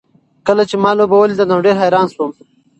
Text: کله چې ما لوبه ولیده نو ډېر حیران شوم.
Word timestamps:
کله 0.47 0.63
چې 0.69 0.75
ما 0.83 0.91
لوبه 0.97 1.15
ولیده 1.17 1.45
نو 1.51 1.63
ډېر 1.65 1.75
حیران 1.81 2.07
شوم. 2.13 2.31